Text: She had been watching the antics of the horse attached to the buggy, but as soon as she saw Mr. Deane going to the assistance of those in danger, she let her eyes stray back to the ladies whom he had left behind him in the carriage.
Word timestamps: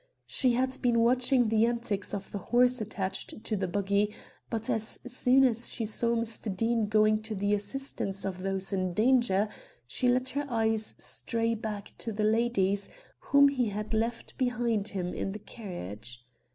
She 0.25 0.53
had 0.53 0.81
been 0.81 0.97
watching 1.01 1.47
the 1.47 1.67
antics 1.67 2.11
of 2.11 2.31
the 2.31 2.39
horse 2.39 2.81
attached 2.81 3.43
to 3.43 3.55
the 3.55 3.67
buggy, 3.67 4.15
but 4.49 4.67
as 4.67 4.97
soon 5.05 5.43
as 5.43 5.69
she 5.69 5.85
saw 5.85 6.15
Mr. 6.15 6.49
Deane 6.57 6.87
going 6.87 7.21
to 7.21 7.35
the 7.35 7.53
assistance 7.53 8.25
of 8.25 8.39
those 8.41 8.73
in 8.73 8.95
danger, 8.95 9.47
she 9.85 10.07
let 10.09 10.29
her 10.29 10.47
eyes 10.49 10.95
stray 10.97 11.53
back 11.53 11.93
to 11.99 12.11
the 12.11 12.23
ladies 12.23 12.89
whom 13.19 13.49
he 13.49 13.69
had 13.69 13.93
left 13.93 14.35
behind 14.39 14.87
him 14.87 15.13
in 15.13 15.33
the 15.33 15.37
carriage. 15.37 16.25